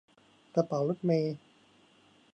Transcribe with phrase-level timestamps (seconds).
[0.55, 1.35] กระเป๋ารถเมล์